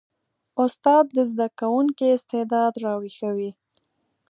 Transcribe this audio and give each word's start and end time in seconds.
استاد 0.63 1.05
د 1.15 1.17
زده 1.31 1.47
کوونکي 1.59 2.05
استعداد 2.17 2.73
راویښوي. 2.85 3.51